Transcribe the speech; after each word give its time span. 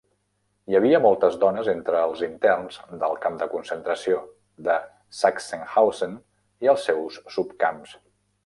Hi 0.71 0.75
havia 0.77 0.99
moltes 1.05 1.35
dones 1.43 1.67
entre 1.73 1.99
els 2.05 2.23
interns 2.29 2.79
del 3.05 3.13
camp 3.27 3.37
de 3.43 3.49
concentració 3.53 4.23
de 4.69 4.79
Sachsenhausen 5.21 6.19
i 6.67 6.73
els 6.75 6.89
seus 6.91 7.25
subcamps. 7.39 7.99